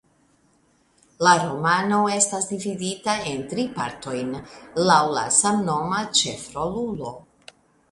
La 1.27 1.33
romano 1.41 1.99
estas 2.13 2.47
dividita 2.53 3.15
en 3.33 3.45
tri 3.53 3.67
partojn 3.77 4.33
laŭ 4.89 4.99
la 5.19 5.29
samnoma 5.43 6.03
ĉefrolulo. 6.23 7.17